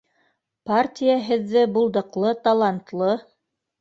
[0.69, 3.13] Партия һеҙҙе булдыҡлы, талантлы